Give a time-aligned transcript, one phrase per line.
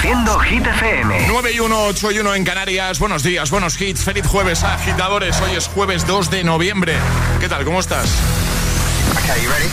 [0.00, 1.26] Reproduciendo Hit FM.
[1.28, 2.98] 9 y 1, 8 y 1 en Canarias.
[2.98, 4.02] Buenos días, buenos hits.
[4.02, 5.38] Feliz jueves, agitadores.
[5.42, 6.96] Hoy es jueves 2 de noviembre.
[7.38, 7.66] ¿Qué tal?
[7.66, 8.08] ¿Cómo estás?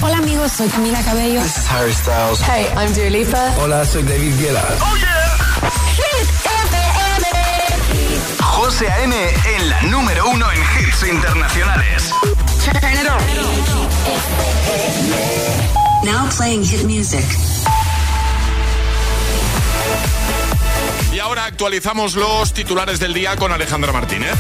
[0.02, 1.42] Hola amigos, soy Camila Cabello.
[1.42, 2.42] This is Harry Styles.
[2.42, 3.54] Hey, I'm Dua Lipa.
[3.58, 4.64] Hola, soy David Guetta.
[4.82, 5.38] ¡Oh, yeah!
[5.96, 7.26] Hit FM.
[8.44, 9.16] José A.M.
[9.56, 12.12] en la número uno en hits internacionales.
[12.66, 13.22] Turn it on.
[16.04, 17.24] Now playing hit music.
[21.28, 24.32] Ahora actualizamos los titulares del día con Alejandra Martínez.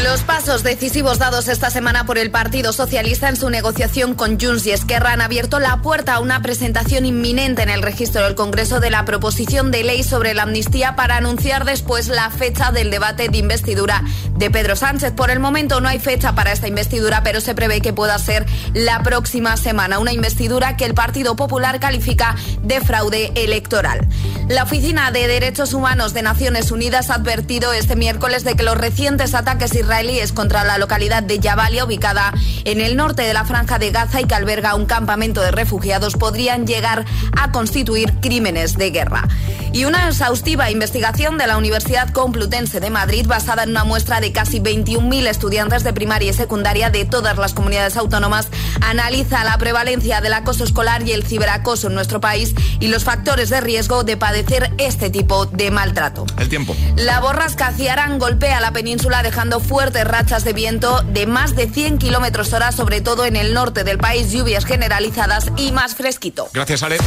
[0.00, 4.66] Los pasos decisivos dados esta semana por el Partido Socialista en su negociación con Junts
[4.66, 8.80] y Esquerra han abierto la puerta a una presentación inminente en el registro del Congreso
[8.80, 13.28] de la proposición de ley sobre la amnistía para anunciar después la fecha del debate
[13.28, 14.02] de investidura
[14.34, 15.12] de Pedro Sánchez.
[15.12, 18.46] Por el momento no hay fecha para esta investidura, pero se prevé que pueda ser
[18.72, 19.98] la próxima semana.
[19.98, 24.08] Una investidura que el Partido Popular califica de fraude electoral.
[24.48, 28.76] La Oficina de Derechos Humanos de Naciones Unidas ha advertido este miércoles de que los
[28.76, 32.32] recientes ataques israelíes israelíes contra la localidad de Jabalia, ubicada
[32.64, 36.14] en el norte de la franja de Gaza y que alberga un campamento de refugiados,
[36.14, 37.04] podrían llegar
[37.38, 39.28] a constituir crímenes de guerra.
[39.72, 44.30] Y una exhaustiva investigación de la Universidad Complutense de Madrid, basada en una muestra de
[44.30, 48.48] casi 21.000 estudiantes de primaria y secundaria de todas las comunidades autónomas,
[48.82, 53.48] analiza la prevalencia del acoso escolar y el ciberacoso en nuestro país y los factores
[53.48, 56.26] de riesgo de padecer este tipo de maltrato.
[56.38, 56.76] El tiempo.
[56.96, 61.96] La borrasca Ciarán golpea la península dejando fuertes rachas de viento de más de 100
[61.96, 66.50] kilómetros hora, sobre todo en el norte del país, lluvias generalizadas y más fresquito.
[66.52, 66.98] Gracias, Ale.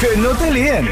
[0.00, 0.88] Que no te líen.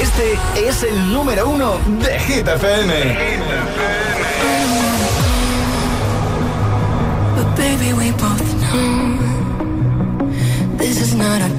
[0.00, 4.03] Este es el número uno de Hit FM.
[7.64, 9.16] Baby, we both know
[10.76, 11.53] this is not our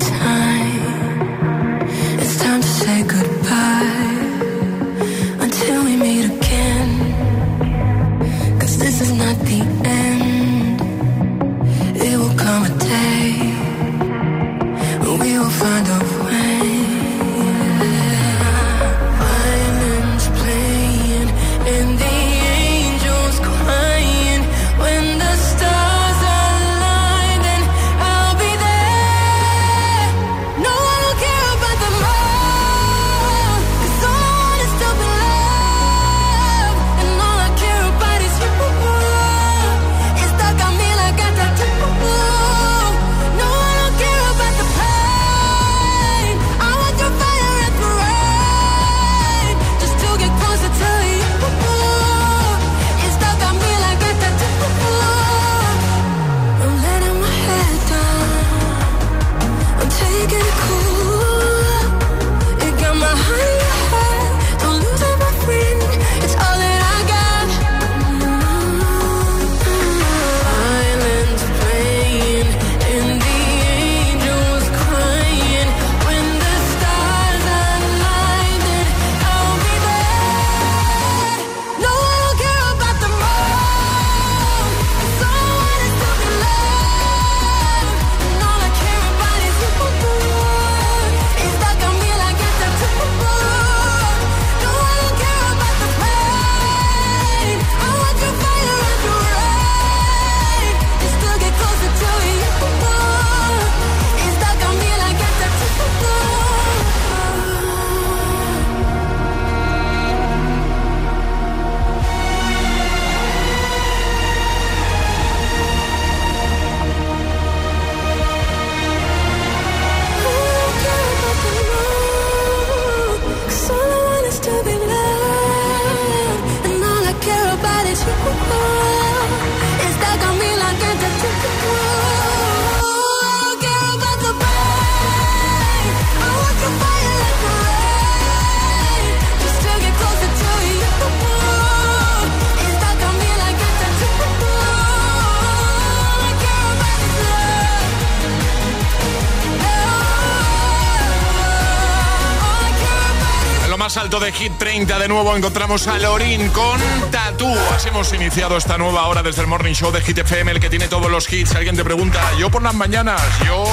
[154.75, 156.77] 30 de nuevo encontramos a Lorin con
[157.09, 157.47] Tatú.
[157.73, 160.69] Así hemos iniciado esta nueva hora desde el Morning Show de Hit FM, el que
[160.69, 161.55] tiene todos los hits.
[161.55, 163.63] Alguien te pregunta, yo por las mañanas, yo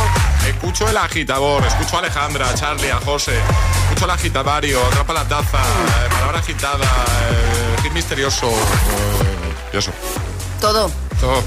[0.46, 3.36] Escucho el agitador, escucho a Alejandra, a Charlie, a José,
[3.84, 9.90] escucho el agitadario, atrapa la taza, eh, palabra agitada, eh, hit misterioso, eh, y eso.
[10.60, 10.88] Todo.
[11.20, 11.42] Todo.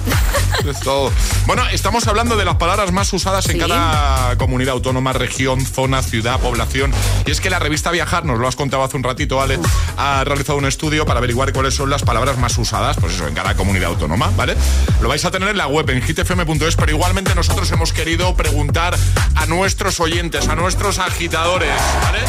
[0.66, 1.12] Es todo.
[1.46, 6.40] Bueno, estamos hablando de las palabras más usadas en cada comunidad autónoma, región, zona, ciudad,
[6.40, 6.92] población.
[7.26, 9.60] Y es que la revista Viajar, nos lo has contado hace un ratito, Ale,
[9.98, 13.36] ha realizado un estudio para averiguar cuáles son las palabras más usadas, pues eso, en
[13.36, 14.56] cada comunidad autónoma, ¿vale?
[15.02, 18.98] Lo vais a tener en la web, en hitfm.es, pero igualmente nosotros hemos querido preguntar
[19.36, 22.20] a nuestros oyentes, a nuestros agitadores, ¿vale?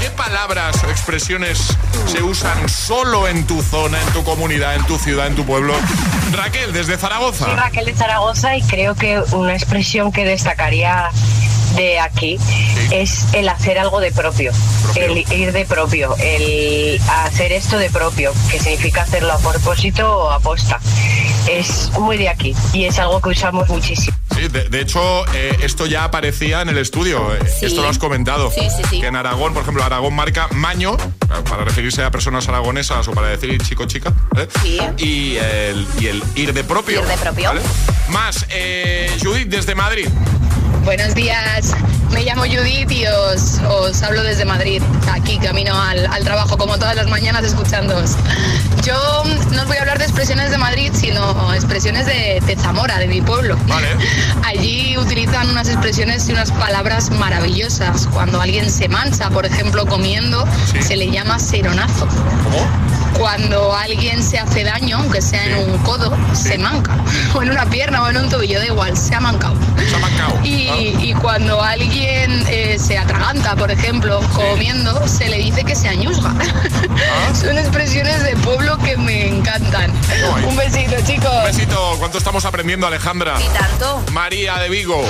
[0.00, 1.76] ¿Qué palabras o expresiones
[2.06, 5.74] se usan solo en tu zona, en tu comunidad, en tu ciudad, en tu pueblo?
[6.32, 7.44] Raquel, desde Zaragoza.
[7.44, 11.10] Soy Raquel de Zaragoza y creo que una expresión que destacaría
[11.76, 12.38] de aquí
[12.90, 14.52] es el hacer algo de propio,
[14.84, 15.04] Propio.
[15.04, 20.30] el ir de propio, el hacer esto de propio, que significa hacerlo a propósito o
[20.30, 20.80] a posta.
[21.50, 24.16] Es muy de aquí y es algo que usamos muchísimo.
[24.48, 27.34] De, de hecho, eh, esto ya aparecía en el estudio.
[27.34, 27.66] eh, Sí.
[27.66, 28.50] Esto lo has comentado.
[28.50, 29.00] Sí, sí, sí.
[29.00, 33.12] Que en Aragón, por ejemplo, Aragón marca maño, eh, para referirse a personas aragonesas o
[33.12, 34.12] para decir chico-chica.
[34.36, 34.48] ¿eh?
[34.62, 34.78] Sí.
[34.98, 37.00] Y, el, y el ir de propio.
[37.02, 37.48] Ir de propio.
[37.50, 37.60] ¿vale?
[38.08, 40.08] Más, eh, Judith, desde Madrid.
[40.84, 41.74] Buenos días,
[42.14, 44.82] me llamo Judith y os, os hablo desde Madrid,
[45.12, 48.12] aquí camino al, al trabajo como todas las mañanas escuchándoos.
[48.84, 48.94] Yo
[49.50, 53.08] no os voy a hablar de expresiones de Madrid, sino expresiones de, de Zamora, de
[53.08, 53.56] mi pueblo.
[53.66, 53.88] Vale.
[54.44, 58.06] Allí utilizan unas expresiones y unas palabras maravillosas.
[58.12, 60.82] Cuando alguien se mancha, por ejemplo, comiendo, Sí.
[60.82, 62.06] se le llama seronazo.
[62.06, 62.94] ¿Cómo?
[63.18, 66.96] Cuando alguien se hace daño, aunque sea en un codo, se manca.
[67.34, 69.54] O en una pierna o en un tobillo, da igual, se ha mancado.
[69.88, 70.38] Se ha mancado.
[70.44, 70.76] Y, Ah.
[71.02, 76.34] y cuando alguien eh, se atraganta, por ejemplo, comiendo, se le dice que se añusga.
[76.38, 77.34] Ah.
[77.40, 79.92] Son expresiones de pueblo que me encantan.
[80.30, 80.44] guay.
[80.44, 81.32] Un besito, chicos.
[81.38, 81.96] Un besito.
[81.98, 83.34] ¿Cuánto estamos aprendiendo, Alejandra?
[83.40, 84.02] Y tanto.
[84.12, 85.04] María de Vigo.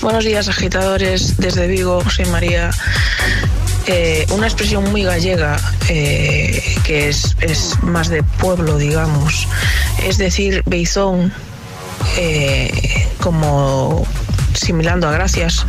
[0.00, 1.36] Buenos días, agitadores.
[1.38, 2.70] Desde Vigo, soy María.
[3.88, 5.56] Eh, una expresión muy gallega,
[5.88, 9.46] eh, que es, es más de pueblo, digamos,
[10.02, 11.32] es decir, beizón,
[12.16, 14.04] eh, como
[14.56, 15.66] similando a gracias.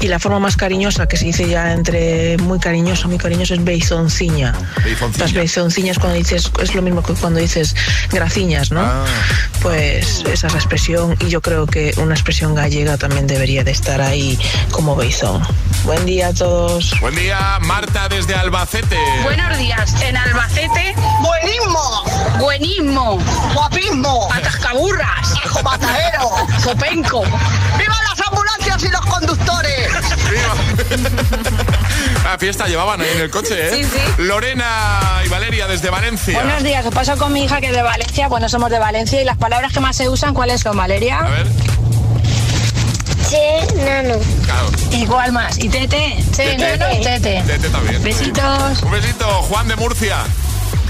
[0.00, 3.62] Y la forma más cariñosa que se dice ya entre muy cariñoso, muy cariñoso es
[3.62, 4.54] beizonciña.
[4.82, 5.24] Beizonciña.
[5.24, 7.76] Las beizonciñas cuando dices, es lo mismo que cuando dices
[8.10, 8.80] graciñas, ¿no?
[8.80, 9.04] Ah.
[9.60, 13.72] Pues esa es la expresión y yo creo que una expresión gallega también debería de
[13.72, 14.38] estar ahí
[14.70, 15.42] como beizón.
[15.84, 16.98] Buen día a todos.
[17.02, 18.96] Buen día, Marta desde Albacete.
[19.22, 19.94] Buenos días.
[20.00, 20.94] En Albacete.
[21.20, 22.04] ¡Buenismo!
[22.38, 23.18] ¡Buenismo!
[24.50, 25.00] ¡Guapismo!
[25.00, 25.34] ¡Atascaburras!
[25.44, 26.30] ¡Hijo matadero!
[26.62, 27.22] ¡Sopenco!
[27.22, 29.90] ¡Viva las ambulancias y los conductores!
[32.24, 33.70] La fiesta llevaban ahí en el coche, ¿eh?
[33.74, 34.22] Sí, sí.
[34.22, 36.34] Lorena y Valeria desde Valencia.
[36.40, 38.28] Buenos días, ¿qué pasa con mi hija que es de Valencia?
[38.28, 41.20] Bueno, somos de Valencia y las palabras que más se usan, ¿cuáles son, A Valeria?
[41.22, 41.46] ver,
[43.28, 44.14] Che, nano.
[44.44, 44.70] claro.
[44.90, 45.56] ¿Y cuál más?
[45.58, 46.16] ¿Y tete?
[46.36, 46.56] Tete.
[46.56, 47.42] Che, nano, tete.
[47.46, 48.02] Tete también.
[48.02, 48.82] Besitos.
[48.82, 50.16] Un besito, Juan de Murcia.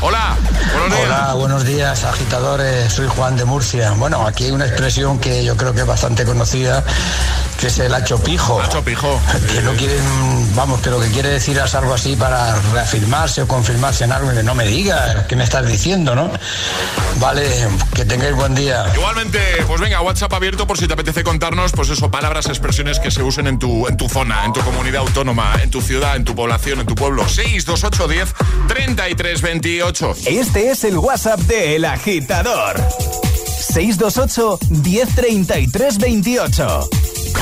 [0.03, 0.35] Hola,
[0.73, 1.05] buenos días.
[1.05, 3.91] Hola, buenos días agitadores, soy Juan de Murcia.
[3.93, 6.83] Bueno, aquí hay una expresión que yo creo que es bastante conocida,
[7.61, 8.61] que es el hacho pijo.
[8.61, 9.21] Hacho pijo.
[9.53, 10.03] Que no quieren,
[10.55, 14.33] vamos, que lo que quiere decir es algo así para reafirmarse o confirmarse en algo
[14.33, 16.31] que no me digas, ¿qué me estás diciendo, no?
[17.19, 18.87] Vale, que tengáis buen día.
[18.95, 23.11] Igualmente, pues venga, WhatsApp abierto por si te apetece contarnos, pues eso, palabras, expresiones que
[23.11, 26.25] se usen en tu, en tu zona, en tu comunidad autónoma, en tu ciudad, en
[26.25, 27.29] tu población, en tu pueblo.
[27.29, 28.35] 628 10
[28.69, 30.15] 33 28.
[30.27, 32.83] Este es el WhatsApp de El Agitador.
[33.59, 36.91] 628 1033 28.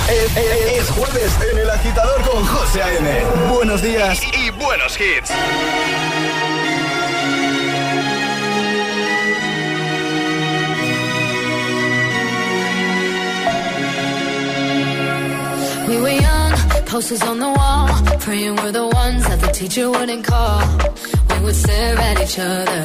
[0.09, 3.25] Es, es- es jueves en el agitador con José A.M.
[3.52, 5.30] Buenos días Y buenos hits.
[15.88, 16.52] We were young,
[16.85, 17.88] posters on the wall,
[18.21, 20.61] praying we're the ones that the teacher wouldn't call.
[21.30, 22.85] We would stare at each other,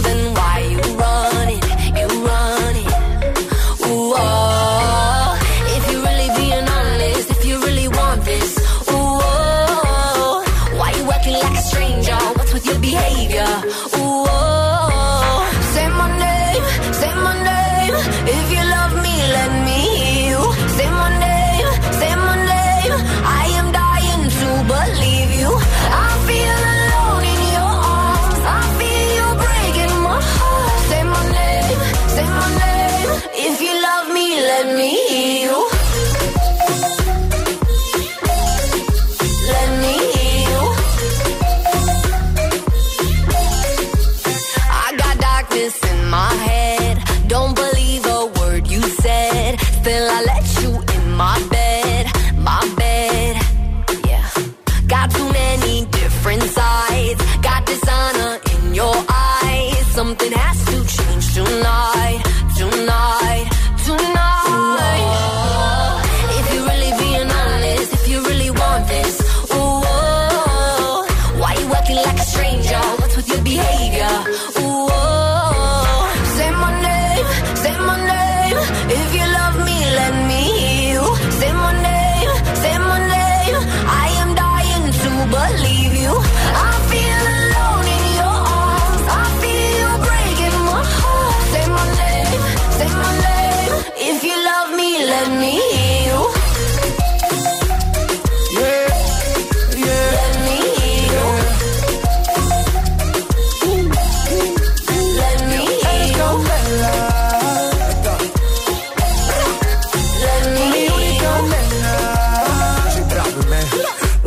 [0.00, 0.51] Then why?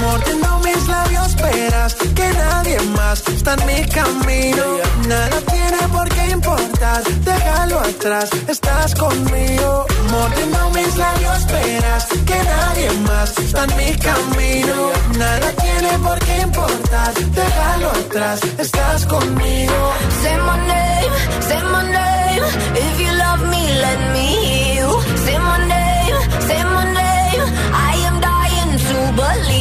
[0.00, 4.64] Mordiendo mis labios, esperas que nadie más está en mi camino.
[5.08, 9.86] Nada tiene por qué importar, déjalo atrás, estás conmigo.
[10.10, 14.76] Mordiendo mis labios, esperas que nadie más está en mi camino.
[15.18, 19.92] Nada tiene por qué importar, déjalo atrás, estás conmigo.
[20.22, 21.12] Say my name,
[21.48, 22.44] say my name.
[22.84, 24.90] If you love me, let me hear you.
[25.24, 26.16] Say my name,
[26.48, 27.46] say my name.
[27.72, 29.53] I am dying to believe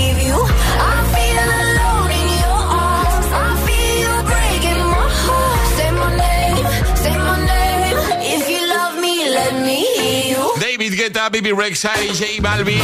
[11.43, 12.79] Bibi Rexa y J Balvin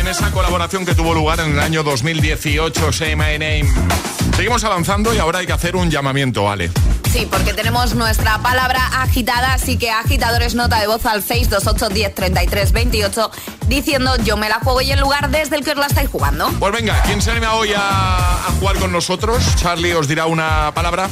[0.00, 4.29] en esa colaboración que tuvo lugar en el año 2018, Say My Name.
[4.40, 6.70] Seguimos avanzando y ahora hay que hacer un llamamiento, Ale.
[7.12, 12.14] Sí, porque tenemos nuestra palabra agitada, así que agitadores nota de voz al 628 10
[12.14, 13.30] 33 28
[13.68, 16.48] diciendo yo me la juego y el lugar desde el que os la estáis jugando.
[16.58, 19.44] Pues venga, ¿quién se anima hoy a, a jugar con nosotros?
[19.56, 21.10] Charlie os dirá una palabra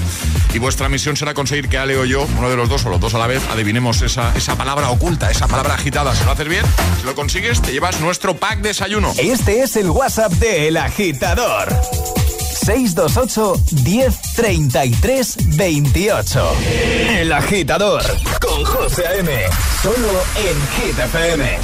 [0.54, 2.98] y vuestra misión será conseguir que Ale o yo, uno de los dos o los
[2.98, 6.14] dos a la vez, adivinemos esa, esa palabra oculta, esa palabra agitada.
[6.14, 6.64] Si lo haces bien,
[6.98, 9.12] si lo consigues, te llevas nuestro pack desayuno.
[9.18, 11.78] Este es el WhatsApp de El Agitador.
[12.68, 16.52] 628 1033 28.
[17.08, 18.02] El agitador
[18.42, 19.32] con José M.
[19.80, 21.58] Solo en Hit FM.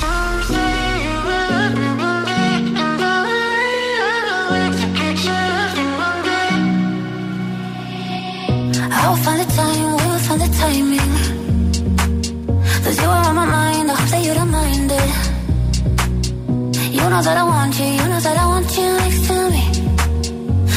[8.91, 11.35] I'll find the time, the timing.
[16.95, 19.74] You know that I want you, you know that I want you me.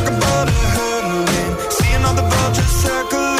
[0.00, 3.39] like a bullet hurtling, seeing all the vultures circling.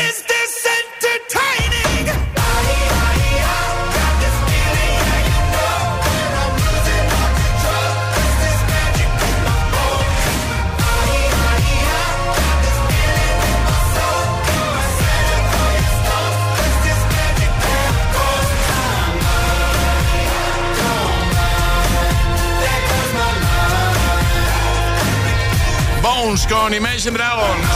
[26.31, 27.67] Jones con Imagine Dragons.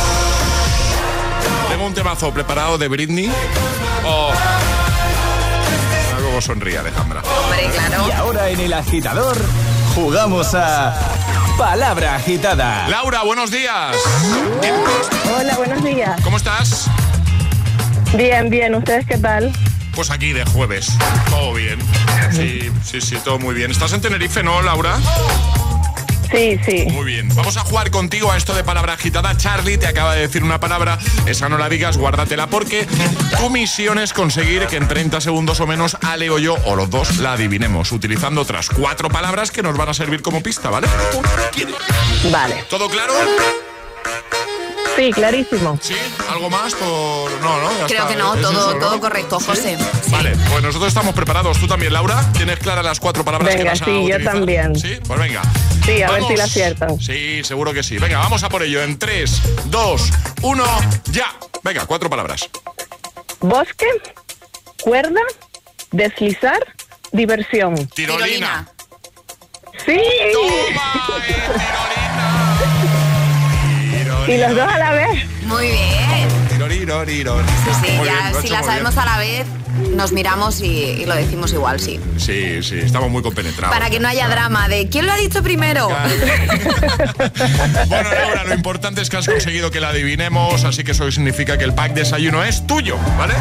[1.68, 3.30] Tengo un temazo preparado de Britney.
[4.06, 4.32] Oh.
[6.22, 7.22] Luego sonríe, Alejandra.
[7.22, 8.08] Hombre, claro.
[8.08, 9.36] Y ahora en el agitador
[9.94, 10.98] jugamos a
[11.58, 12.88] Palabra Agitada.
[12.88, 13.98] Laura, buenos días.
[15.38, 16.22] Hola, buenos días.
[16.24, 16.90] ¿Cómo estás?
[18.16, 18.74] Bien, bien.
[18.74, 19.52] ¿Ustedes qué tal?
[19.94, 20.94] Pues aquí de jueves.
[21.30, 21.80] Todo bien.
[22.32, 23.72] Sí, sí, sí, todo muy bien.
[23.72, 24.98] ¿Estás en Tenerife, no, Laura?
[26.32, 26.86] Sí, sí.
[26.92, 27.30] Muy bien.
[27.36, 29.36] Vamos a jugar contigo a esto de palabra agitada.
[29.38, 30.98] Charlie te acaba de decir una palabra.
[31.26, 32.88] Esa no la digas, guárdatela porque
[33.40, 36.90] tu misión es conseguir que en 30 segundos o menos Ale o yo o los
[36.90, 40.88] dos la adivinemos utilizando otras cuatro palabras que nos van a servir como pista, ¿vale?
[42.32, 42.64] Vale.
[42.70, 43.14] ¿Todo claro?
[44.96, 45.78] Sí, clarísimo.
[45.82, 45.94] ¿Sí?
[46.32, 46.74] ¿Algo más?
[46.74, 47.30] Por...
[47.42, 48.08] No, no, ya Creo está.
[48.08, 48.80] que no, ¿Es todo, eso, no?
[48.80, 49.78] todo correcto, José.
[50.10, 51.58] Vale, pues nosotros estamos preparados.
[51.60, 52.24] ¿Tú también, Laura?
[52.32, 54.24] ¿Tienes claras las cuatro palabras que vas a sí, yo utilizar?
[54.34, 54.74] también.
[54.78, 55.42] Sí, pues venga.
[55.86, 56.28] Sí, a ver Vamos.
[56.30, 57.00] si la aciertan.
[57.00, 57.98] Sí, seguro que sí.
[57.98, 58.82] Venga, vamos a por ello.
[58.82, 60.10] En 3, 2,
[60.42, 60.64] 1,
[61.12, 61.28] ya.
[61.64, 62.50] Venga, cuatro palabras.
[63.40, 63.86] Bosque,
[64.82, 65.22] cuerda,
[65.92, 66.60] deslizar,
[67.12, 67.88] diversión.
[67.90, 68.68] Tirolina.
[69.86, 70.00] Sí.
[74.28, 75.24] Y los dos a la vez.
[75.44, 76.05] Muy bien.
[76.86, 79.08] Sí, sí, Muy ya bien, si la sabemos bien.
[79.08, 79.46] a la vez,
[79.96, 82.00] nos miramos y, y lo decimos igual, sí.
[82.18, 83.76] Sí, sí, estamos muy compenetrados.
[83.76, 85.90] Para que no haya drama de ¿quién lo ha dicho primero?
[87.88, 91.58] Bueno, Laura, lo importante es que has conseguido que la adivinemos, así que eso significa
[91.58, 93.34] que el pack desayuno es tuyo, ¿vale?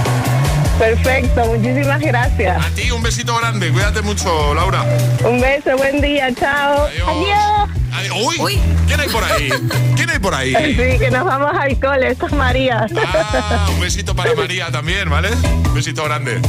[0.78, 2.64] Perfecto, muchísimas gracias.
[2.64, 4.84] A ti un besito grande, cuídate mucho, Laura.
[5.24, 6.86] Un beso, buen día, chao.
[6.86, 7.83] Adiós.
[7.94, 9.48] Adi- Uy, ¿quién hay por ahí?
[9.96, 10.52] ¿Quién hay por ahí?
[10.54, 12.86] Sí, que nos vamos al cole, esto es María.
[12.96, 15.30] Ah, un besito para María también, ¿vale?
[15.30, 16.40] Un besito grande.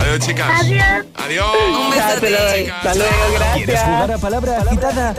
[0.00, 0.48] Adiós, chicas.
[0.62, 0.84] Adiós.
[1.14, 1.46] Adiós.
[1.78, 2.70] Un besote.
[2.72, 3.12] Hasta luego,
[3.54, 3.84] ¿Quieres gracias.
[3.84, 5.14] jugar a Palabra Agitada?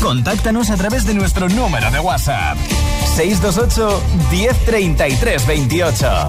[0.00, 2.56] Contáctanos a través de nuestro número de WhatsApp.
[3.16, 6.28] 628 1033 28.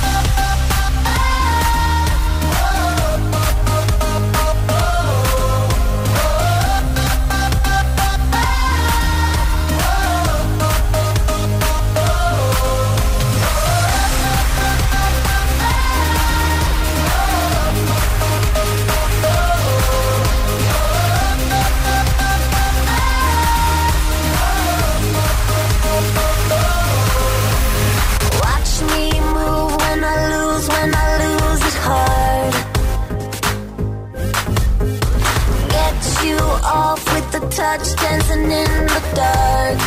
[37.71, 39.79] with the touch, dancing in the dark.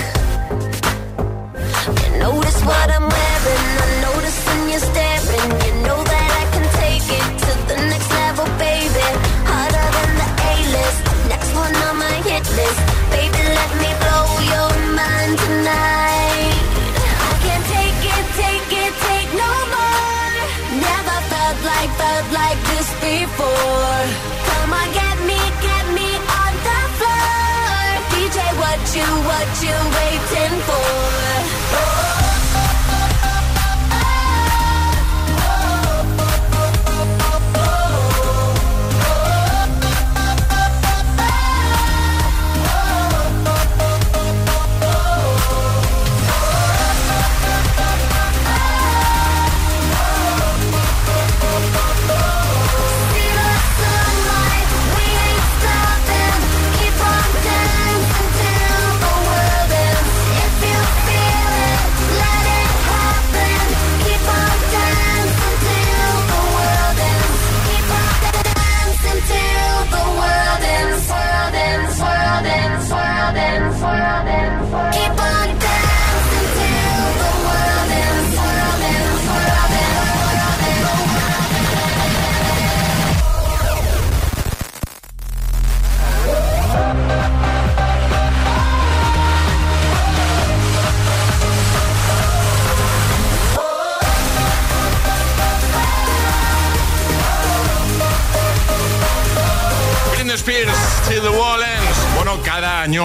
[2.03, 4.81] You notice what I'm wearing, I notice when you're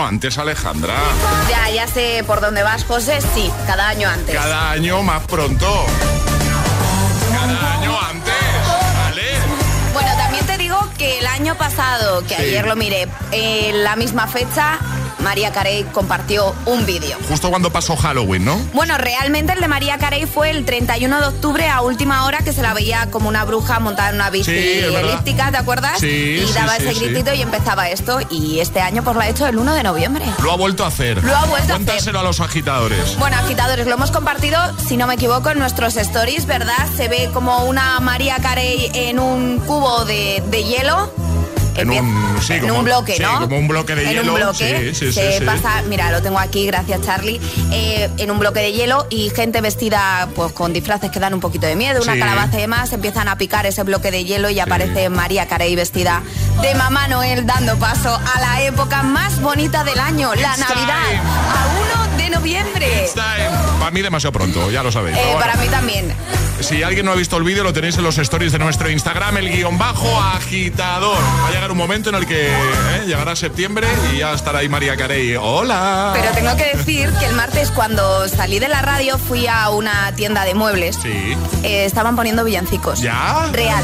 [0.10, 0.96] antes, Alejandra.
[1.50, 3.20] Ya, ya sé por dónde vas, José.
[3.36, 4.34] Sí, cada año antes.
[4.36, 5.86] Cada año más pronto.
[7.32, 8.34] Cada año antes.
[9.04, 9.24] ¿Vale?
[9.94, 12.42] Bueno, también te digo que el año pasado, que Sí.
[12.42, 14.80] ayer lo miré, en la misma fecha,
[15.20, 17.18] María Carey compartió un vídeo.
[17.28, 18.58] Justo cuando pasó Halloween, ¿no?
[18.74, 22.54] Bueno, realmente el de María Carey fue el 31 de octubre a última hora que
[22.54, 26.00] se la veía como una bruja montada en una bici Sí, elíptica, ¿te acuerdas?
[26.00, 28.20] Sí, y daba sí, ese gritito y empezaba esto.
[28.30, 30.26] Y este año pues lo ha hecho el 1 de noviembre.
[30.44, 31.24] Lo ha vuelto a hacer.
[31.24, 32.16] Lo ha vuelto a hacer.
[32.16, 33.18] A los agitadores.
[33.20, 36.88] Bueno, agitadores, lo hemos compartido, si no me equivoco, en nuestros stories, ¿verdad?
[36.98, 41.12] Se ve como una María Carey en un cubo de, de hielo.
[41.82, 43.40] En un, sí, en como, un bloque, sí, ¿no?
[43.40, 44.34] como un bloque de en hielo.
[44.34, 47.40] un bloque sí, se pasa, mira, lo tengo aquí, gracias Charlie,
[47.72, 51.40] eh, en un bloque de hielo y gente vestida pues con disfraces que dan un
[51.40, 54.60] poquito de miedo, una calabaza y demás, empiezan a picar ese bloque de hielo y
[54.60, 56.22] aparece María Carey vestida
[56.62, 62.04] de Mamá Noel dando paso a la época más bonita del año, la Navidad, a
[62.04, 63.06] 1 de noviembre.
[63.06, 63.36] Está
[63.80, 65.18] Para mí demasiado pronto, ya lo sabéis.
[65.18, 66.14] Eh, para mí también.
[66.60, 69.38] Si alguien no ha visto el vídeo, lo tenéis en los stories de nuestro Instagram,
[69.38, 71.18] el guion bajo agitador.
[71.44, 74.70] Va a llegar un momento en el que eh, llegará septiembre y ya estará ahí
[74.70, 75.36] María Carey.
[75.38, 76.12] ¡Hola!
[76.14, 80.12] Pero tengo que decir que el martes cuando salí de la radio fui a una
[80.16, 80.98] tienda de muebles.
[81.02, 81.36] Sí.
[81.64, 83.00] Eh, estaban poniendo villancicos.
[83.00, 83.48] ¿Ya?
[83.54, 83.84] Real.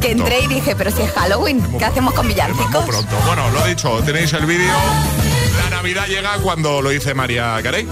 [0.00, 2.84] Que entré y dije, pero si es Halloween, ¿qué hacemos con Muy villancicos?
[2.84, 3.16] pronto.
[3.26, 4.72] Bueno, lo dicho, tenéis el vídeo.
[5.86, 7.86] La Navidad llega cuando lo dice María Carey.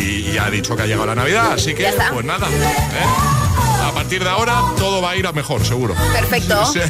[0.00, 2.48] Y, y ha dicho que ha llegado la Navidad, así que, pues nada.
[2.48, 3.84] ¿eh?
[3.84, 5.94] A partir de ahora todo va a ir a mejor, seguro.
[6.12, 6.64] Perfecto.
[6.72, 6.80] Sí.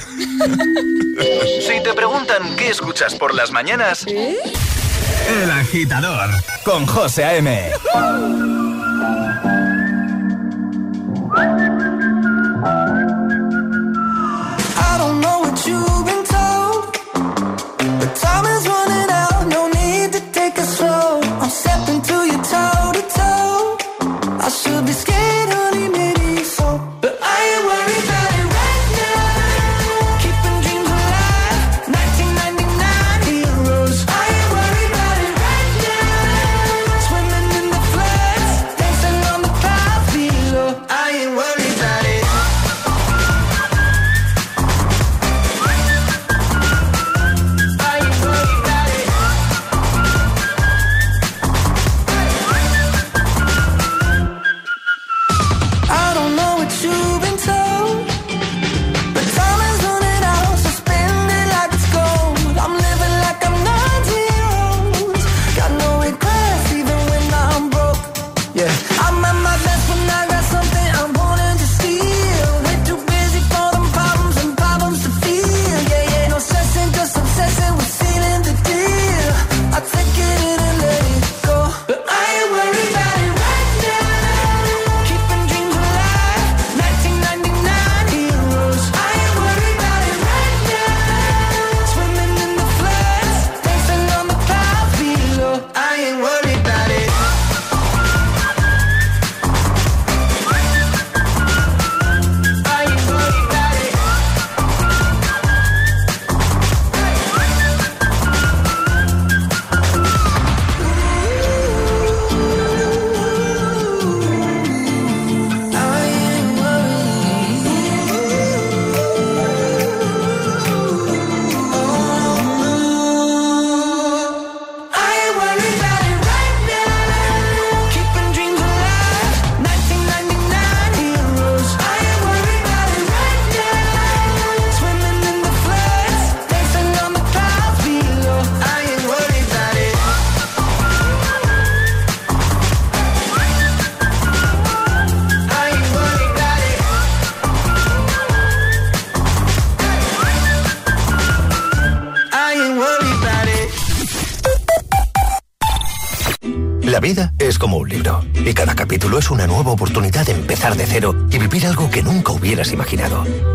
[1.61, 6.31] Si te preguntan qué escuchas por las mañanas, El Agitador
[6.65, 7.71] con José A.M.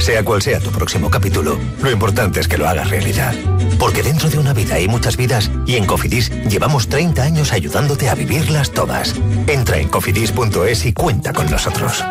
[0.01, 3.35] Sea cual sea tu próximo capítulo, lo importante es que lo hagas realidad.
[3.77, 8.09] Porque dentro de una vida hay muchas vidas y en Cofidis llevamos 30 años ayudándote
[8.09, 9.13] a vivirlas todas.
[9.45, 12.03] Entra en cofidis.es y cuenta con nosotros.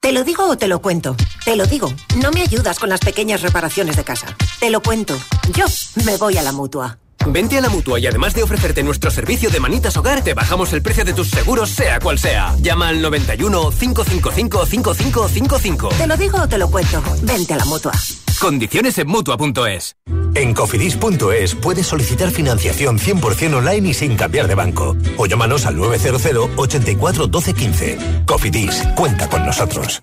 [0.00, 1.16] ¿Te lo digo o te lo cuento?
[1.46, 1.90] Te lo digo.
[2.20, 4.36] No me ayudas con las pequeñas reparaciones de casa.
[4.60, 5.18] Te lo cuento.
[5.54, 5.64] Yo
[6.04, 6.98] me voy a la mutua.
[7.32, 10.72] Vente a la mutua y además de ofrecerte nuestro servicio de manitas hogar, te bajamos
[10.72, 12.54] el precio de tus seguros, sea cual sea.
[12.60, 15.88] Llama al 91 555 5555.
[15.90, 17.02] Te lo digo o te lo cuento.
[17.22, 17.92] Vente a la mutua.
[18.40, 19.96] Condiciones en Mutua.es
[20.34, 24.96] En cofidis.es puedes solicitar financiación 100% online y sin cambiar de banco.
[25.16, 27.98] O llámanos al 900 84 12 15.
[28.26, 30.02] Cofidis, cuenta con nosotros.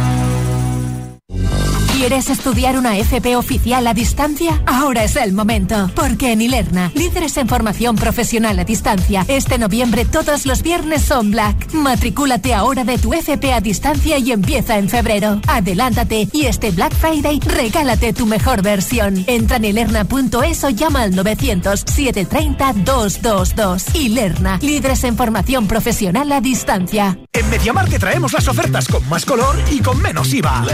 [2.01, 4.59] ¿Quieres estudiar una FP oficial a distancia?
[4.65, 10.05] Ahora es el momento, porque en Ilerna, líderes en formación profesional a distancia, este noviembre
[10.05, 11.71] todos los viernes son Black.
[11.73, 15.41] Matricúlate ahora de tu FP a distancia y empieza en febrero.
[15.45, 19.23] Adelántate y este Black Friday regálate tu mejor versión.
[19.27, 23.95] Entra en ilerna.es o llama al 900-730-222.
[23.95, 27.19] Ilerna, líderes en formación profesional a distancia.
[27.31, 30.65] En Mediamar te traemos las ofertas con más color y con menos IVA.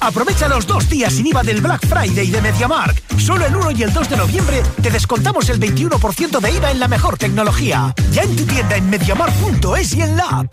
[0.00, 3.18] Aprovecha los dos días sin IVA del Black Friday de MediaMark.
[3.18, 6.80] Solo el 1 y el 2 de noviembre te descontamos el 21% de IVA en
[6.80, 7.94] la mejor tecnología.
[8.12, 10.46] Ya en tu tienda en MediaMark.es y en la.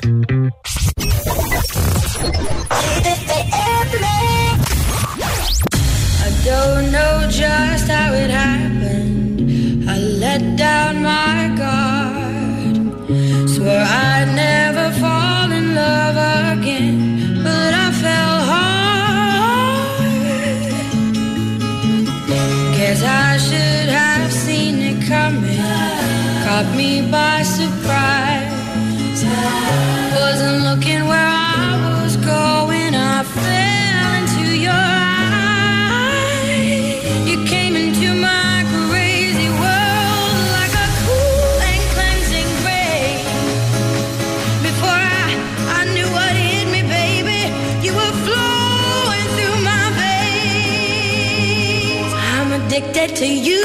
[8.31, 8.71] I.
[9.87, 12.11] I let down my guard.
[13.63, 14.50] I'd never
[26.61, 29.23] Caught me by surprise.
[30.13, 32.93] Wasn't looking where I was going.
[32.93, 34.85] I fell into your
[35.89, 37.01] eyes.
[37.27, 43.25] You came into my crazy world like a cool and cleansing rain.
[44.61, 45.29] Before I,
[45.79, 47.41] I knew what hit me, baby,
[47.81, 52.13] you were flowing through my veins.
[52.13, 53.60] I'm addicted to you,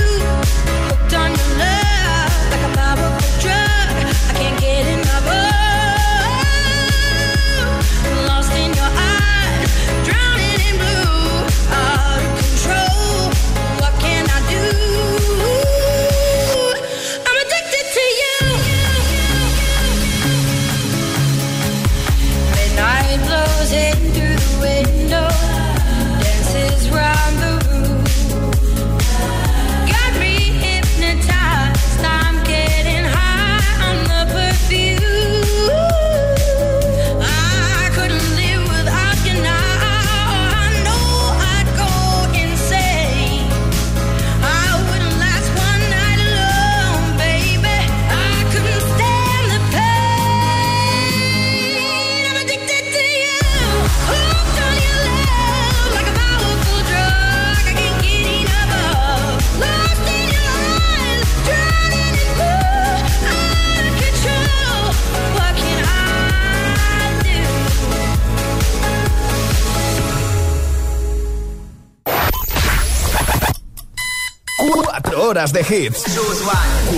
[74.72, 76.04] Cuatro horas de hits.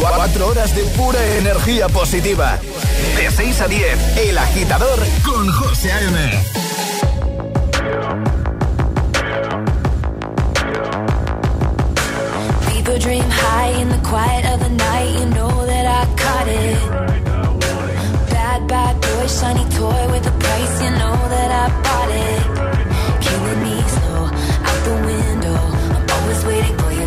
[0.01, 2.59] Cuatro horas de pura energía positiva.
[3.16, 6.31] De 6 a 10, El Agitador con José A.M.
[12.73, 15.11] People dream high in the quiet of the night.
[15.19, 16.79] You know that I caught it.
[18.31, 20.83] Bad, bad boy, shiny toy with a price.
[20.83, 22.43] You know that I bought it.
[23.25, 24.25] Killing me slow
[24.69, 25.59] out the window.
[25.97, 26.88] I'm always waiting for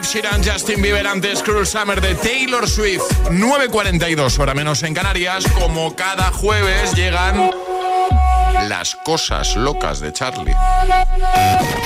[0.00, 3.02] Ed Sheeran, Justin Bieber antes Cruel Summer de Taylor Swift.
[3.30, 5.44] 9.42, hora menos en Canarias.
[5.58, 7.50] Como cada jueves llegan
[8.68, 10.54] las cosas locas de Charlie.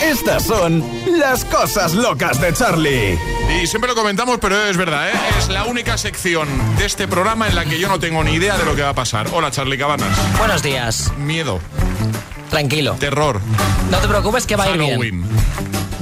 [0.03, 0.85] Estas son
[1.19, 3.19] las cosas locas de Charlie.
[3.61, 5.15] Y siempre lo comentamos, pero es verdad, ¿eh?
[5.39, 8.57] es la única sección de este programa en la que yo no tengo ni idea
[8.57, 9.27] de lo que va a pasar.
[9.33, 10.17] Hola Charlie Cabanas.
[10.39, 11.13] Buenos días.
[11.19, 11.59] Miedo.
[12.51, 12.95] Tranquilo.
[13.01, 13.41] Terror.
[13.91, 15.25] No te preocupes que va a ir bien.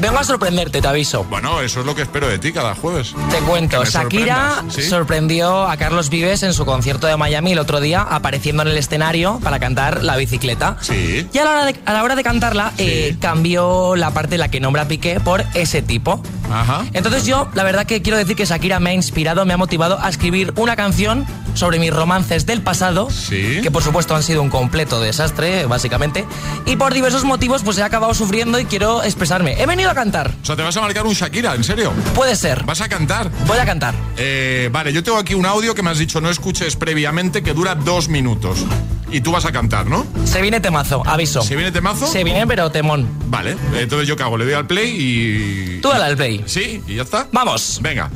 [0.02, 1.22] Vengo a sorprenderte, te aviso.
[1.30, 3.14] Bueno, eso es lo que espero de ti cada jueves.
[3.30, 8.02] Te cuento, Shakira sorprendió a Carlos Vives en su concierto de Miami el otro día,
[8.02, 10.76] apareciendo en el escenario para cantar La bicicleta.
[10.80, 11.28] Sí.
[11.32, 14.40] Y a la hora de, a la hora de cantarla, eh, cambió la parte en
[14.40, 16.20] la que nombra a Piqué por ese tipo.
[16.52, 16.84] Ajá.
[16.94, 20.00] Entonces yo, la verdad que quiero decir que Shakira me ha inspirado, me ha motivado
[20.00, 21.24] a escribir una canción
[21.54, 26.24] sobre mis romances del pasado, que por supuesto han sido un completo desastre, básicamente,
[26.66, 29.60] y por diversos motivos pues he acabado sufriendo y quiero expresarme.
[29.60, 30.30] He venido a cantar.
[30.42, 31.54] O sea, ¿te vas a marcar un Shakira?
[31.54, 31.92] ¿En serio?
[32.14, 32.64] Puede ser.
[32.64, 33.30] ¿Vas a cantar?
[33.46, 33.94] Voy a cantar.
[34.16, 37.52] Eh, vale, yo tengo aquí un audio que me has dicho no escuches previamente que
[37.54, 38.64] dura dos minutos.
[39.10, 40.06] Y tú vas a cantar, ¿no?
[40.24, 41.42] Se viene temazo, aviso.
[41.42, 42.06] ¿Se viene temazo?
[42.06, 43.06] Se viene pero temón.
[43.26, 45.80] Vale, entonces yo hago, le doy al play y...
[45.82, 46.42] Tú dale al play.
[46.46, 47.28] Sí, y ya está.
[47.30, 47.78] Vamos.
[47.82, 48.10] Venga.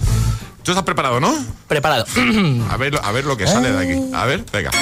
[0.66, 1.32] ¿Tú estás preparado, no?
[1.68, 2.06] Preparado.
[2.70, 4.12] a, ver, a ver lo que sale de aquí.
[4.12, 4.72] A ver, venga.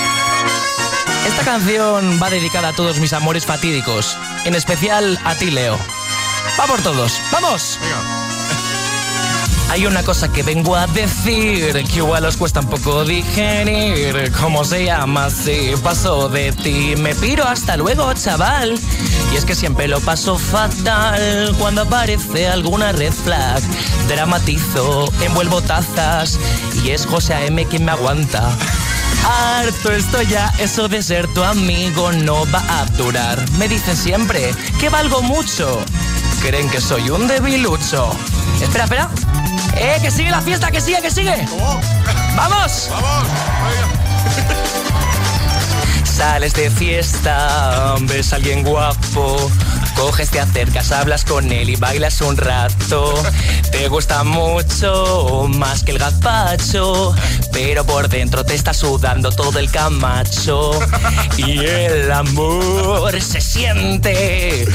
[1.26, 4.16] Esta canción va dedicada a todos mis amores fatídicos,
[4.46, 5.78] en especial a ti, Leo.
[6.58, 7.78] Va por todos, ¡vamos!
[9.74, 14.30] Hay una cosa que vengo a decir que igual os cuesta un poco digerir.
[14.40, 15.30] ¿Cómo se llama?
[15.30, 18.78] Si paso de ti, me piro hasta luego, chaval.
[19.32, 23.60] Y es que siempre lo paso fatal cuando aparece alguna red flag.
[24.06, 26.38] Dramatizo, envuelvo tazas
[26.84, 27.66] y es José A.M.
[27.66, 28.56] quien me aguanta.
[29.26, 33.44] Harto estoy ya, eso de ser tu amigo no va a durar.
[33.58, 35.84] Me dicen siempre que valgo mucho.
[36.42, 38.16] Creen que soy un debilucho.
[38.62, 39.08] Espera, espera.
[39.76, 41.46] ¡Eh, que sigue la fiesta, que sigue, que sigue!
[42.36, 42.88] ¡Vamos!
[42.90, 43.28] ¡Vamos!
[46.04, 49.50] Sales de fiesta, ves a alguien guapo,
[49.94, 53.14] coges, te acercas, hablas con él y bailas un rato.
[53.70, 57.14] Te gusta mucho, más que el gazpacho,
[57.52, 60.78] pero por dentro te está sudando todo el camacho.
[61.36, 64.66] Y el amor se siente,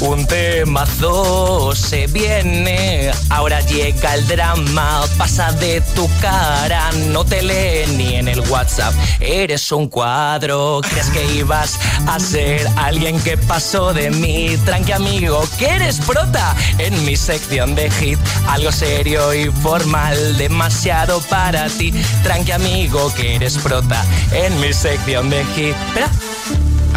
[0.00, 3.10] un temazo se viene.
[3.30, 8.94] Ahora llega el drama, pasa de tu cara, no te lee ni en el WhatsApp.
[9.20, 14.56] Eres un cuadro, crees que ibas a ser alguien que pasó de mí.
[14.68, 18.18] Tranqui amigo, que eres prota en mi sección de hit.
[18.46, 21.90] Algo serio y formal, demasiado para ti.
[22.22, 25.74] Tranqui amigo, que eres prota en mi sección de hit.
[25.86, 26.10] Espera.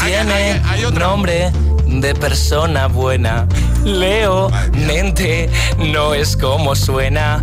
[0.04, 0.62] Tiene
[1.00, 1.50] nombre
[1.86, 3.48] de persona buena.
[3.86, 7.42] Leo, mente, no es como suena.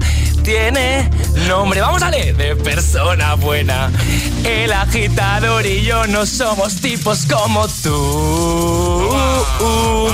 [0.48, 1.10] Tiene
[1.46, 3.90] nombre, vamos a leer, de persona buena.
[4.44, 7.94] El agitador y yo no somos tipos como tú.
[9.60, 10.08] Uh,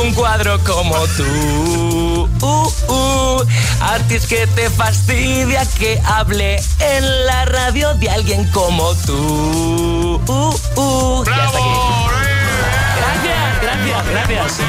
[0.00, 2.30] un cuadro como tú.
[2.40, 3.44] Uh, uh.
[3.82, 10.18] A ti es que te fastidia que hable en la radio de alguien como tú.
[10.26, 11.24] Uh, uh.
[11.26, 11.68] Ya está aquí.
[13.60, 14.60] Gracias, gracias,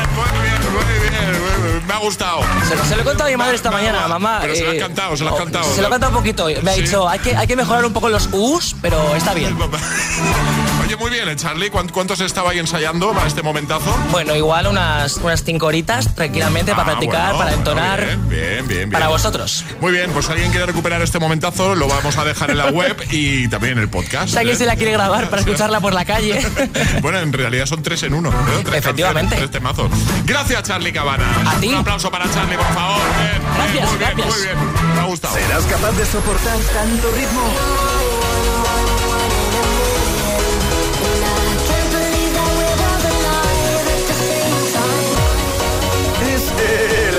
[1.96, 2.40] ha gustado.
[2.68, 4.40] Se, se lo he contado a mi madre esta mañana, mamá.
[4.42, 5.74] Pero se lo has eh, cantado, se lo has cantado.
[5.76, 6.46] Se lo he cantado un poquito.
[6.62, 6.82] Me ha Sí.
[6.82, 9.58] dicho, hay que, hay que mejorar un poco los U's, pero está bien.
[11.00, 11.70] Muy bien, ¿eh, Charlie?
[11.70, 13.96] ¿Cuánt- ¿Cuántos estaba ahí ensayando para este momentazo?
[14.12, 18.00] Bueno, igual unas, unas cinco horitas tranquilamente para Ah, practicar, bueno, para entonar.
[18.06, 18.68] Bien, bien, bien.
[18.68, 18.90] bien.
[18.92, 19.66] Para vosotros.
[19.82, 22.68] Muy bien, pues si alguien quiere recuperar este momentazo, lo vamos a dejar en la
[22.72, 24.30] web y también en el podcast.
[24.30, 24.60] Si alguien ¿eh?
[24.60, 26.40] se la quiere grabar para escucharla por la calle.
[27.02, 28.32] Bueno, en realidad son tres en uno.
[28.32, 28.38] ¿no?
[28.64, 29.36] Tres Efectivamente.
[29.36, 29.92] canciones, Tres temazos.
[30.26, 31.26] Gracias, Charlie Cabana.
[31.52, 31.68] A ti.
[31.70, 33.02] Un aplauso para Charlie, por favor.
[33.20, 34.28] Bien, bien, Gracias, muy bien, gracias.
[34.36, 34.94] muy bien.
[34.96, 35.36] Me ha gustado.
[35.36, 38.15] ¿Serás capaz de soportar tanto ritmo?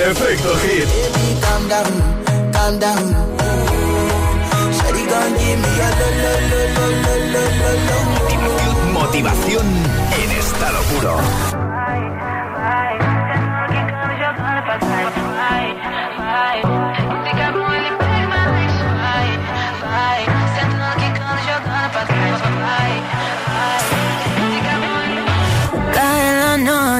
[0.09, 0.87] Efecto hit.
[1.41, 1.91] Calm down,
[2.53, 3.05] calm down.
[4.77, 7.97] Shawty gon' give me a lo, lo, lo, lo, lo, lo, lo, lo.
[8.93, 11.17] Motivación en estado puro.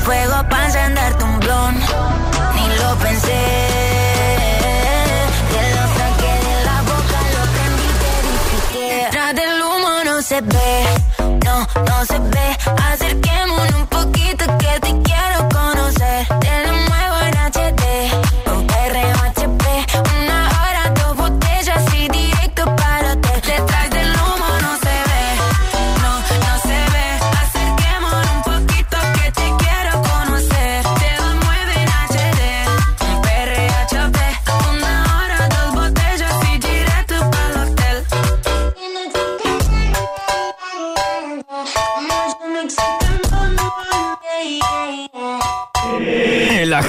[0.00, 1.74] fuego para encenderte un blon.
[2.54, 3.40] Ni lo pensé.
[5.52, 7.88] Te lo saqué de la boca, lo prendí
[8.56, 10.84] y te detrás del humo no se ve,
[11.44, 11.56] no,
[11.88, 12.46] no se ve.
[12.92, 15.09] Acerquémonos un poquito que te quiero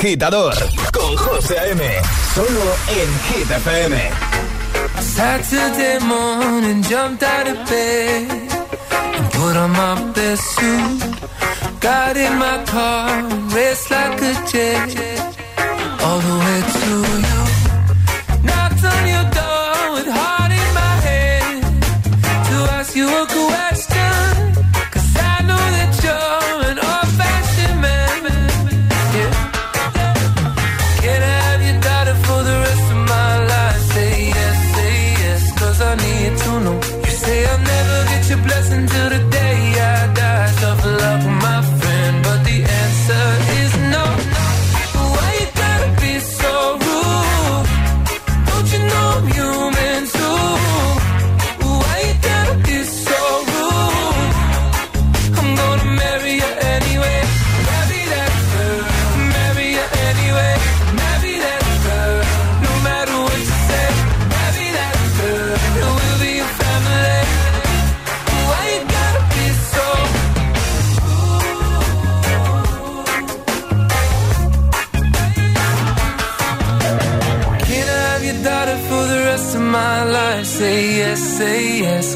[0.02, 0.56] agitador
[0.91, 1.84] con José A.M.
[2.34, 3.95] Solo en Hit FM.
[4.99, 8.28] Saturday morning, jumped out of bed
[9.16, 11.80] and put on my best suit.
[11.80, 13.24] Got in my car,
[13.54, 14.97] raced like a jet
[16.02, 17.41] all the way to you.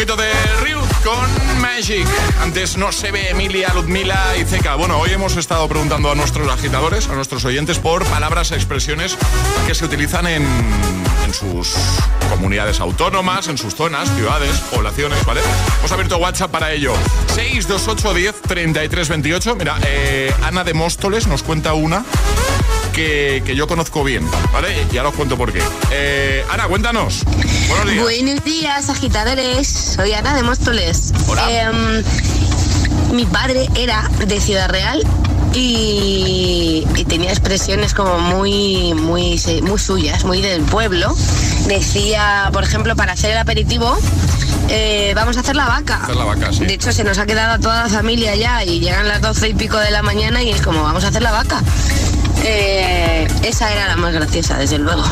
[0.00, 0.32] Poquito de
[0.62, 2.06] Ryuk con Magic.
[2.40, 4.76] Antes no se ve Emilia, Ludmila y Zeka.
[4.76, 9.18] Bueno, hoy hemos estado preguntando a nuestros agitadores, a nuestros oyentes, por palabras e expresiones
[9.66, 10.42] que se utilizan en,
[11.22, 11.74] en sus
[12.30, 15.42] comunidades autónomas, en sus zonas, ciudades, poblaciones, ¿vale?
[15.80, 16.94] Hemos abierto WhatsApp para ello.
[17.34, 19.56] 628 10 33 28.
[19.56, 22.06] Mira, eh, Ana de Móstoles nos cuenta una
[22.90, 24.86] que, que yo conozco bien, ¿vale?
[24.92, 25.62] Ya os cuento por qué.
[25.90, 27.24] Eh, Ana, cuéntanos.
[27.68, 28.02] Buenos días.
[28.02, 29.68] Buenos días, agitadores.
[29.68, 31.12] Soy Ana de Móstoles.
[31.48, 32.02] Em,
[33.14, 35.02] mi padre era de Ciudad Real
[35.54, 41.14] y, y tenía expresiones como muy, muy, muy suyas, muy del pueblo.
[41.66, 43.96] Decía, por ejemplo, para hacer el aperitivo,
[44.68, 46.00] eh, vamos a hacer la vaca.
[46.02, 46.64] Hacer la vaca, sí.
[46.64, 49.48] De hecho, se nos ha quedado a toda la familia ya y llegan las doce
[49.48, 51.62] y pico de la mañana y es como, vamos a hacer la vaca.
[52.44, 55.02] Eh, esa era la más graciosa, desde luego.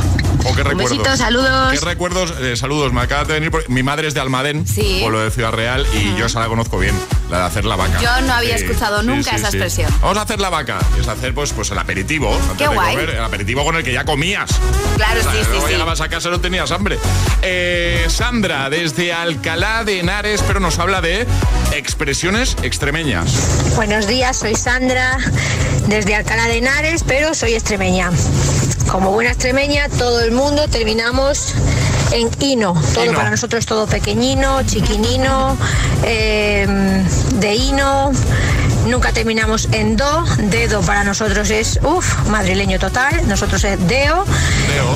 [0.45, 0.91] ¿O qué Un recuerdos?
[0.99, 1.73] besito, saludos.
[1.73, 2.35] ¿Qué recuerdos?
[2.41, 3.51] Eh, saludos, me acaba de venir.
[3.51, 4.99] por- Mi madre es de Almadén, Sí.
[5.01, 6.95] pueblo de Ciudad Real, y yo esa la conozco bien,
[7.29, 8.01] la de hacer la vaca.
[8.01, 9.93] Yo no había escuchado nunca esa expresión.
[10.01, 12.33] Vamos a hacer la vaca, es hacer pues, pues el aperitivo.
[12.35, 12.95] antes Qué de guay.
[12.95, 14.51] comer, el aperitivo con el que ya comías.
[14.97, 16.99] Claro, O sea, sí, sí, luego llegabas a casa y no tenías hambre.
[17.43, 21.27] Eh, Sandra, desde Alcalá de Henares, pero nos habla de
[21.73, 23.31] expresiones extremeñas.
[23.75, 25.19] Buenos días, soy Sandra
[25.89, 28.11] desde Alcalá de Henares, pero soy extremeña.
[28.91, 31.55] Como buena extremeña, todo el mundo terminamos
[32.13, 32.75] en ino.
[32.95, 35.57] Todo para nosotros todo pequeñino, chiquinino,
[36.05, 36.67] eh,
[37.35, 38.13] de hino.
[38.87, 40.25] Nunca terminamos en do.
[40.51, 43.27] Dedo para nosotros es, uff, madrileño total.
[43.27, 44.25] Nosotros es deo.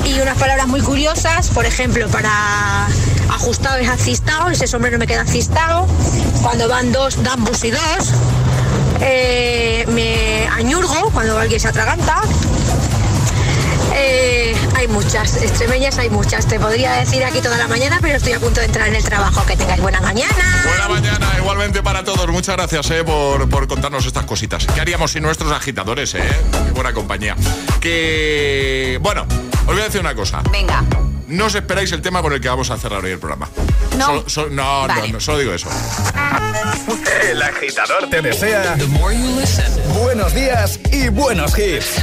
[0.04, 2.86] Y unas palabras muy curiosas, por ejemplo, para
[3.30, 5.86] ajustado es acistado, ese sombrero me queda acistado.
[6.42, 8.12] Cuando van dos, dan bus y dos.
[9.04, 12.22] Eh, me añurgo cuando alguien se atraganta.
[13.94, 16.46] Eh, hay muchas, extremeñas hay muchas.
[16.46, 19.04] Te podría decir aquí toda la mañana, pero estoy a punto de entrar en el
[19.04, 19.44] trabajo.
[19.46, 20.62] Que tengáis buena mañana.
[20.64, 22.26] Buena mañana, igualmente para todos.
[22.28, 24.66] Muchas gracias eh, por, por contarnos estas cositas.
[24.66, 26.14] ¿Qué haríamos sin nuestros agitadores?
[26.14, 26.22] Eh?
[26.66, 27.36] Qué buena compañía.
[27.80, 28.98] Que.
[29.02, 29.26] Bueno,
[29.60, 30.42] os voy a decir una cosa.
[30.50, 30.82] Venga.
[31.32, 33.48] No os esperáis el tema con el que vamos a cerrar hoy el programa.
[33.98, 34.06] No.
[34.06, 35.08] Solo- solo- no, Vale.
[35.08, 35.68] no, no, solo digo eso.
[37.30, 38.76] El agitador te desea
[40.00, 42.02] buenos días y buenos hits.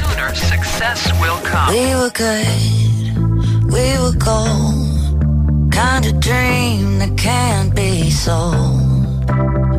[1.70, 5.70] We were good, we were gold.
[5.72, 9.24] Kind of dream that can't be sold.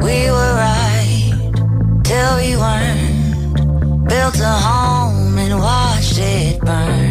[0.02, 1.34] We were right
[2.04, 4.08] till we weren't.
[4.08, 7.11] Built a home and watched it burn.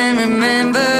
[0.00, 0.99] and remember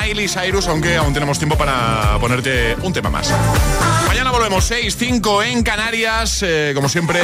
[0.00, 3.32] Miley Cyrus, aunque aún tenemos tiempo para ponerte un tema más.
[4.06, 7.20] Mañana volvemos 6-5 en Canarias, eh, como siempre,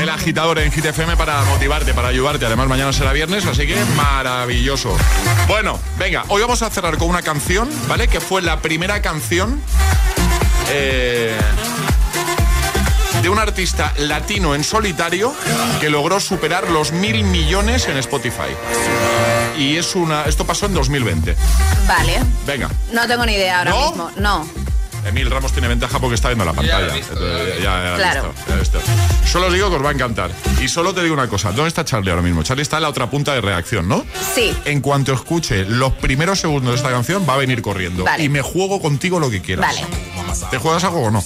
[0.00, 2.46] el agitador en GTFM para motivarte, para ayudarte.
[2.46, 4.96] Además, mañana será viernes, así que maravilloso.
[5.48, 8.08] Bueno, venga, hoy vamos a cerrar con una canción, ¿vale?
[8.08, 9.60] Que fue la primera canción
[10.70, 11.36] eh,
[13.22, 15.34] de un artista latino en solitario
[15.80, 18.54] que logró superar los mil millones en Spotify.
[19.58, 20.22] Y es una.
[20.24, 21.36] Esto pasó en 2020.
[21.88, 22.20] Vale.
[22.46, 22.70] Venga.
[22.92, 23.88] No tengo ni idea ahora ¿No?
[23.88, 24.10] mismo.
[24.18, 24.48] No.
[25.06, 26.96] Emil Ramos tiene ventaja porque está viendo la pantalla.
[26.96, 28.34] Entonces, ya- Claro.
[28.58, 29.28] visto, ya.
[29.28, 30.32] Solo os digo que os va a encantar.
[30.60, 31.52] Y solo te digo una cosa.
[31.52, 32.42] ¿Dónde está Charlie ahora mismo?
[32.42, 34.04] Charlie está en la otra punta de reacción, ¿no?
[34.34, 34.52] Sí.
[34.64, 38.02] En cuanto escuche los primeros segundos de esta canción, va a venir corriendo.
[38.02, 38.24] Vale.
[38.24, 39.64] Y me juego contigo lo que quieras.
[39.76, 39.86] Vale.
[40.50, 41.22] ¿Te juegas algo o no?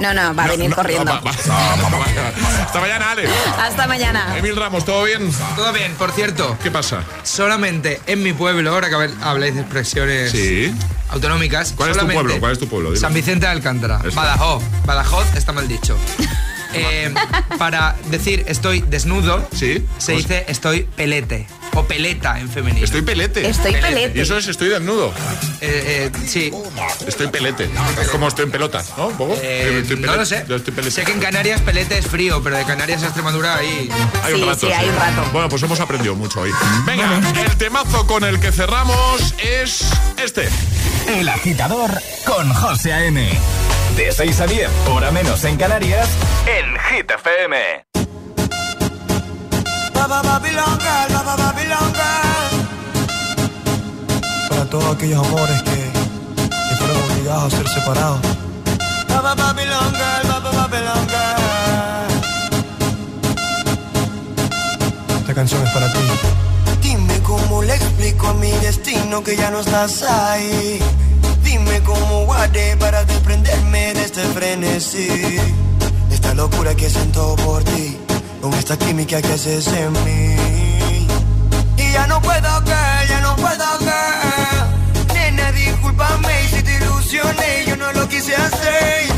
[0.00, 1.12] No, no, va a venir No, corriendo.
[1.12, 3.28] va- va- va- Hasta mañana, Ale.
[3.58, 4.36] Hasta mañana.
[4.38, 5.30] Emil Ramos, ¿todo bien?
[5.56, 6.56] Todo bien, por cierto.
[6.62, 7.02] ¿Qué pasa?
[7.22, 10.74] Solamente en mi pueblo, ahora que habl- habláis de expresiones Sí.
[11.10, 11.72] autonómicas.
[11.76, 12.38] ¿Cuál es tu pueblo?
[12.40, 12.94] ¿Cuál es tu pueblo?
[12.96, 14.00] San Vicente de Alcántara.
[14.04, 14.14] Eso.
[14.16, 14.62] Badajoz.
[14.84, 15.96] Badajoz está mal dicho.
[16.78, 17.14] Eh,
[17.58, 21.46] para decir estoy desnudo, se dice estoy pelete.
[21.76, 22.84] O peleta en femenino.
[22.84, 23.46] Estoy pelete.
[23.48, 24.18] Estoy pelete.
[24.18, 25.12] Y eso es estoy desnudo.
[25.60, 26.50] Eh, eh, sí.
[27.06, 27.68] Estoy pelete.
[28.00, 29.08] Es como estoy en pelota, ¿no?
[29.08, 29.34] ¿Un poco?
[29.42, 30.18] Eh, Estoy no pelete.
[30.18, 30.44] lo sé.
[30.48, 30.94] Yo estoy pelete.
[30.94, 33.90] Sé que en Canarias pelete es frío, pero de Canarias a Extremadura ahí.
[34.22, 34.68] Hay un rato.
[35.32, 36.50] Bueno, pues hemos aprendido mucho hoy.
[36.86, 39.84] Venga, el temazo con el que cerramos es
[40.22, 40.48] este.
[41.08, 41.90] El agitador
[42.24, 43.28] con José A.M.
[43.96, 46.08] De 6 a 10, hora menos en Canarias,
[46.46, 47.95] en Hit FM.
[50.08, 52.54] Baba Babylon Girl, Baba Babylon Girl.
[54.48, 55.90] Para todos aquellos amores que
[57.10, 58.20] obligado a ser separado.
[59.08, 62.06] Papa Babylon Girl, Papa Babylon Girl.
[65.18, 65.98] Esta canción es para ti.
[66.82, 70.78] Dime cómo le explico a mi destino que ya no estás ahí.
[71.42, 75.08] Dime cómo guardé para desprenderme de este frenesí.
[76.12, 77.98] Esta locura que siento por ti,
[78.50, 80.36] con esta química que haces en mí.
[81.78, 85.14] Y ya no puedo que, ya no puedo que.
[85.14, 89.15] Nena, discúlpame si te ilusioné, yo no lo quise hacer.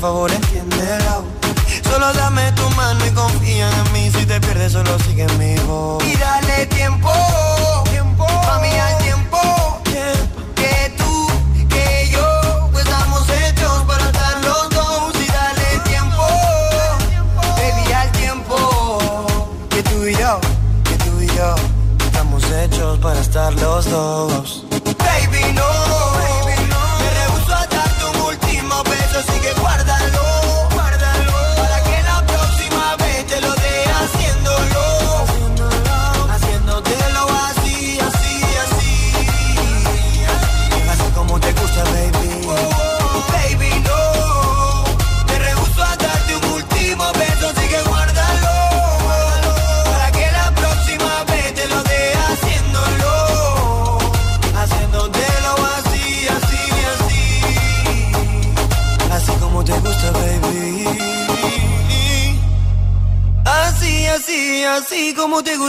[0.00, 1.24] Favor entiéndelo.
[1.82, 4.10] Solo dame tu mano y confía en mí.
[4.10, 5.49] Si te pierdes, solo sigue mi voz.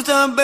[0.01, 0.40] Así,